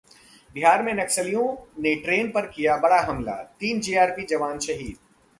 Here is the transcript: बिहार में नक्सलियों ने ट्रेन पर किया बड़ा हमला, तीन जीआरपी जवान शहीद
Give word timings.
बिहार 0.55 0.81
में 0.83 0.93
नक्सलियों 0.93 1.43
ने 1.81 1.93
ट्रेन 1.95 2.31
पर 2.31 2.45
किया 2.45 2.77
बड़ा 2.77 2.99
हमला, 3.01 3.35
तीन 3.59 3.79
जीआरपी 3.79 4.25
जवान 4.25 4.59
शहीद 4.59 4.97